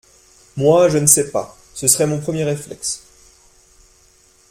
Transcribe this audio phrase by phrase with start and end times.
[0.57, 3.03] Moi, je ne sais pas, ce serait mon premier réflexe.